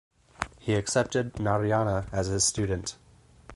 He 0.59 0.73
accepted 0.73 1.39
Narayana 1.39 2.07
as 2.11 2.25
his 2.25 2.43
student. 2.43 2.95